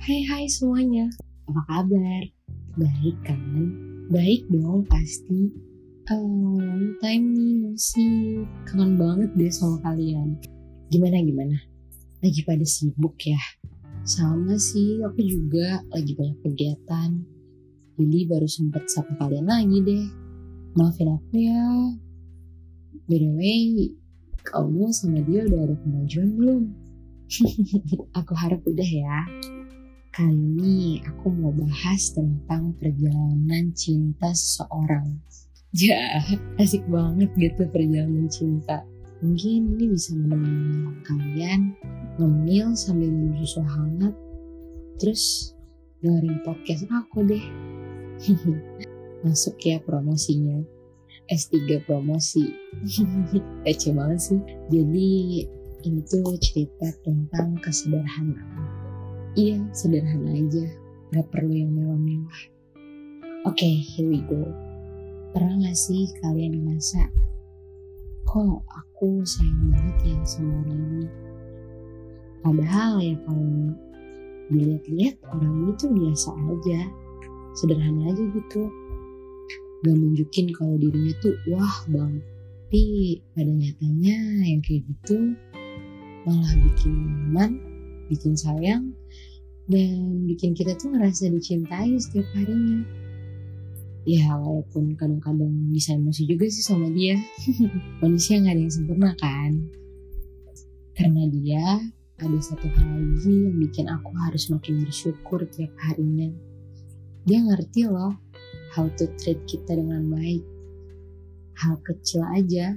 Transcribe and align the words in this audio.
Hai 0.00 0.24
hai 0.32 0.48
semuanya, 0.48 1.12
apa 1.44 1.60
kabar? 1.68 2.24
Baik 2.80 3.20
kan? 3.20 3.68
Baik 4.08 4.48
dong 4.48 4.88
pasti. 4.88 5.52
Oh, 6.08 6.56
long 6.56 6.96
time 7.04 7.36
nih 7.36 7.68
masih 7.68 8.48
kangen 8.64 8.96
banget 8.96 9.28
deh 9.36 9.52
sama 9.52 9.76
kalian. 9.84 10.40
Gimana 10.88 11.20
gimana? 11.20 11.52
Lagi 12.24 12.40
pada 12.48 12.64
sibuk 12.64 13.12
ya? 13.28 13.36
Sama 14.08 14.56
sih, 14.56 15.04
aku 15.04 15.20
juga 15.20 15.84
lagi 15.92 16.16
banyak 16.16 16.48
kegiatan. 16.48 17.20
Jadi 18.00 18.18
baru 18.24 18.48
sempet 18.48 18.88
sapa 18.88 19.12
kalian 19.20 19.52
lagi 19.52 19.84
deh. 19.84 20.06
Maafin 20.80 21.12
aku 21.12 21.36
ya. 21.36 21.68
By 23.04 23.20
the 23.20 23.28
way, 23.36 23.92
kamu 24.48 24.96
sama 24.96 25.20
dia 25.28 25.44
udah 25.44 25.60
ada 25.68 25.76
kemajuan 25.76 26.40
belum? 26.40 26.62
aku 28.18 28.32
harap 28.32 28.64
udah 28.64 28.88
ya. 28.88 29.28
Kali 30.20 30.36
ini 30.36 31.00
aku 31.08 31.32
mau 31.32 31.48
bahas 31.48 32.12
tentang 32.12 32.76
perjalanan 32.76 33.72
cinta 33.72 34.28
seseorang. 34.36 35.16
Ya, 35.72 36.20
asik 36.60 36.84
banget 36.92 37.32
gitu 37.40 37.64
perjalanan 37.72 38.28
cinta. 38.28 38.84
Mungkin 39.24 39.80
ini 39.80 39.88
bisa 39.88 40.12
menemani 40.12 40.92
kalian 41.08 41.72
ngemil 42.20 42.76
sambil 42.76 43.08
minum 43.08 43.32
susu 43.40 43.64
hangat. 43.64 44.12
Terus 45.00 45.56
dengerin 46.04 46.36
podcast 46.44 46.84
aku 46.92 47.24
deh. 47.24 47.44
Masuk 49.24 49.56
ya 49.64 49.80
promosinya. 49.80 50.60
S3 51.32 51.80
promosi. 51.88 52.44
Ece 53.72 53.88
banget 53.96 54.20
sih. 54.20 54.40
Jadi 54.68 55.08
ini 55.88 56.00
tuh 56.04 56.36
cerita 56.44 56.92
tentang 57.08 57.56
kesederhanaan. 57.64 58.69
Iya, 59.38 59.62
sederhana 59.70 60.34
aja. 60.34 60.66
Gak 61.14 61.30
perlu 61.30 61.54
yang 61.54 61.70
mewah-mewah. 61.70 62.40
Oke, 63.46 63.62
okay, 63.62 63.74
here 63.78 64.10
we 64.10 64.18
go. 64.26 64.42
Pernah 65.30 65.70
gak 65.70 65.78
sih 65.78 66.10
kalian 66.18 66.66
ngerasa, 66.66 67.06
kok 68.26 68.66
aku 68.66 69.22
sayang 69.22 69.70
banget 69.70 69.96
ya 70.10 70.18
sama 70.26 70.66
orang 70.66 70.82
ini? 70.82 71.08
Padahal 72.42 72.92
ya 72.98 73.14
kalau 73.22 73.70
dilihat-lihat 74.50 75.16
orang 75.30 75.54
ini 75.62 75.72
tuh 75.78 75.90
biasa 75.94 76.30
aja. 76.34 76.80
Sederhana 77.54 78.10
aja 78.10 78.24
gitu. 78.34 78.66
Gak 79.86 79.94
nunjukin 79.94 80.50
kalau 80.58 80.74
dirinya 80.74 81.14
tuh 81.22 81.38
wah 81.54 81.86
banget. 81.86 82.26
Tapi 82.70 83.18
pada 83.34 83.50
nyatanya 83.50 84.18
yang 84.46 84.62
kayak 84.62 84.86
gitu 84.90 85.38
malah 86.26 86.54
bikin 86.66 86.94
nyaman, 86.94 87.58
bikin 88.06 88.38
sayang, 88.38 88.94
dan 89.66 90.24
bikin 90.24 90.56
kita 90.56 90.78
tuh 90.78 90.94
ngerasa 90.94 91.28
dicintai 91.28 91.98
setiap 92.00 92.26
harinya. 92.38 92.86
Ya 94.08 94.32
walaupun 94.32 94.96
kadang-kadang 94.96 95.52
bisa 95.68 95.92
emosi 95.92 96.24
juga 96.24 96.48
sih 96.48 96.64
sama 96.64 96.88
dia. 96.88 97.20
Manusia 98.02 98.40
nggak 98.40 98.54
ada 98.56 98.62
yang 98.64 98.72
sempurna 98.72 99.10
kan. 99.20 99.52
Karena 100.96 101.28
dia 101.28 101.64
ada 102.20 102.38
satu 102.40 102.68
hal 102.68 102.88
lagi 102.96 103.32
yang 103.48 103.56
bikin 103.60 103.86
aku 103.88 104.12
harus 104.24 104.48
makin 104.48 104.84
bersyukur 104.84 105.44
tiap 105.52 105.72
harinya. 105.84 106.32
Dia 107.28 107.44
ngerti 107.44 107.88
loh 107.88 108.16
how 108.72 108.88
to 108.96 109.04
treat 109.20 109.40
kita 109.44 109.76
dengan 109.76 110.08
baik. 110.08 110.44
Hal 111.60 111.76
kecil 111.84 112.24
aja 112.24 112.72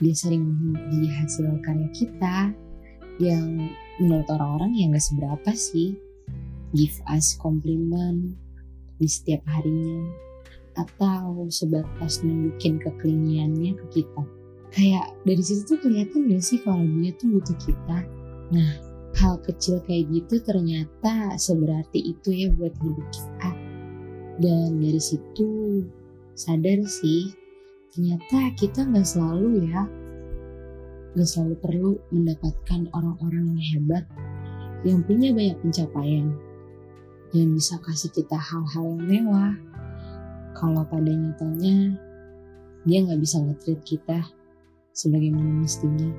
dia 0.00 0.14
sering 0.16 0.48
memuji 0.48 1.12
hasil 1.12 1.60
karya 1.60 1.88
kita 1.92 2.56
yang 3.20 3.68
menurut 3.98 4.28
orang-orang 4.30 4.76
yang 4.78 4.94
gak 4.94 5.02
seberapa 5.02 5.50
sih. 5.56 5.98
Give 6.70 6.94
us 7.10 7.34
compliment 7.34 8.38
di 9.02 9.08
setiap 9.10 9.42
harinya. 9.50 10.06
Atau 10.78 11.50
sebatas 11.50 12.22
nunjukin 12.22 12.78
keklingiannya 12.78 13.74
ke 13.74 13.86
kita. 14.00 14.22
Kayak 14.70 15.10
dari 15.26 15.42
situ 15.42 15.66
tuh 15.66 15.78
kelihatan 15.82 16.30
gak 16.30 16.44
sih 16.46 16.62
kalau 16.62 16.86
dia 16.86 17.10
tuh 17.18 17.28
butuh 17.34 17.56
kita? 17.58 17.98
Nah 18.54 18.72
hal 19.18 19.42
kecil 19.42 19.82
kayak 19.90 20.06
gitu 20.14 20.38
ternyata 20.46 21.34
seberarti 21.34 22.14
itu 22.14 22.30
ya 22.30 22.48
buat 22.54 22.74
hidup 22.78 23.08
kita. 23.10 23.50
Dan 24.40 24.78
dari 24.78 25.02
situ 25.02 25.82
sadar 26.38 26.80
sih 26.86 27.34
ternyata 27.92 28.54
kita 28.54 28.86
nggak 28.86 29.04
selalu 29.04 29.68
ya 29.68 29.82
nggak 31.14 31.26
selalu 31.26 31.56
perlu 31.58 31.90
mendapatkan 32.14 32.86
orang-orang 32.94 33.58
yang 33.58 33.62
hebat 33.74 34.04
yang 34.86 35.00
punya 35.04 35.34
banyak 35.34 35.58
pencapaian 35.60 36.32
yang 37.30 37.54
bisa 37.54 37.78
kasih 37.86 38.10
kita 38.10 38.34
hal-hal 38.34 38.84
yang 38.98 39.02
mewah. 39.06 39.54
Kalau 40.58 40.82
pada 40.82 41.10
nyatanya 41.10 41.94
dia 42.82 42.98
nggak 43.06 43.22
bisa 43.22 43.38
ngetrit 43.38 43.80
kita 43.86 44.18
sebagaimana 44.96 45.62
mestinya. 45.62 46.10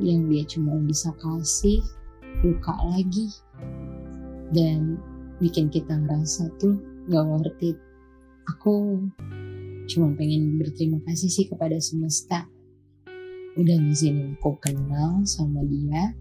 Yang 0.00 0.20
dia 0.32 0.42
cuma 0.56 0.80
bisa 0.80 1.12
kasih 1.20 1.84
luka 2.40 2.72
lagi 2.88 3.28
dan 4.56 4.96
bikin 5.36 5.68
kita 5.68 5.92
ngerasa 5.92 6.48
tuh 6.56 6.80
nggak 7.10 7.24
worth 7.28 7.60
it. 7.60 7.76
Aku 8.56 9.04
cuma 9.84 10.16
pengen 10.16 10.56
berterima 10.56 11.02
kasih 11.04 11.28
sih 11.28 11.44
kepada 11.44 11.76
semesta 11.76 12.48
udah 13.58 13.76
ngizinin 13.82 14.38
aku 14.38 14.54
kenal 14.62 15.26
sama 15.26 15.64
dia 15.66 16.14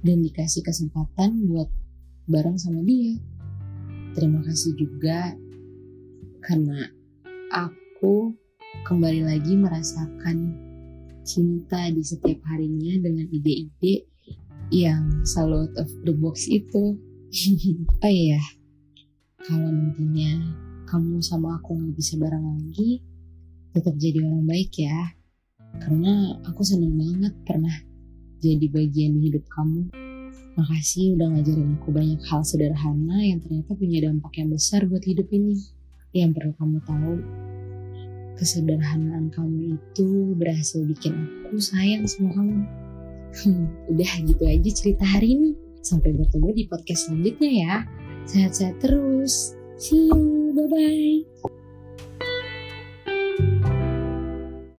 dan 0.00 0.22
dikasih 0.24 0.64
kesempatan 0.64 1.44
buat 1.50 1.68
bareng 2.30 2.56
sama 2.56 2.80
dia. 2.86 3.18
Terima 4.16 4.40
kasih 4.40 4.72
juga 4.78 5.36
karena 6.40 6.88
aku 7.52 8.32
kembali 8.86 9.26
lagi 9.26 9.58
merasakan 9.58 10.56
cinta 11.26 11.90
di 11.90 12.00
setiap 12.00 12.38
harinya 12.46 13.02
dengan 13.02 13.26
ide-ide 13.28 14.06
yang 14.70 15.26
selalu 15.26 15.66
out 15.66 15.74
of 15.82 15.90
the 16.06 16.14
box 16.14 16.46
itu. 16.46 16.96
oh 18.04 18.10
iya, 18.10 18.40
kalau 19.42 19.68
nantinya 19.68 20.54
kamu 20.86 21.18
sama 21.18 21.58
aku 21.58 21.74
nggak 21.74 21.94
bisa 21.98 22.14
bareng 22.16 22.46
lagi, 22.46 23.02
tetap 23.74 23.98
jadi 23.98 24.22
orang 24.22 24.46
baik 24.46 24.72
ya. 24.78 25.18
Karena 25.82 26.36
aku 26.48 26.62
seneng 26.62 26.96
banget 26.96 27.34
pernah 27.46 27.76
jadi 28.40 28.66
bagian 28.68 29.20
hidup 29.20 29.44
kamu. 29.52 29.90
Makasih 30.56 31.20
udah 31.20 31.36
ngajarin 31.36 31.76
aku 31.76 31.92
banyak 31.92 32.20
hal 32.32 32.40
sederhana 32.40 33.20
yang 33.20 33.44
ternyata 33.44 33.76
punya 33.76 34.08
dampak 34.08 34.32
yang 34.40 34.48
besar 34.48 34.88
buat 34.88 35.04
hidup 35.04 35.28
ini. 35.28 35.60
Yang 36.16 36.30
perlu 36.40 36.52
kamu 36.56 36.78
tahu, 36.88 37.14
kesederhanaan 38.40 39.28
kamu 39.32 39.76
itu 39.76 40.32
berhasil 40.36 40.80
bikin 40.88 41.12
aku 41.48 41.60
sayang 41.60 42.08
sama 42.08 42.32
kamu. 42.32 42.56
Udah 43.92 44.12
gitu 44.24 44.44
aja 44.48 44.70
cerita 44.72 45.04
hari 45.04 45.36
ini. 45.36 45.50
Sampai 45.84 46.16
bertemu 46.16 46.48
di 46.56 46.64
podcast 46.66 47.08
selanjutnya 47.08 47.50
ya. 47.52 47.74
Sehat-sehat 48.26 48.80
terus. 48.80 49.54
See 49.76 50.08
you. 50.08 50.56
Bye-bye. 50.56 51.55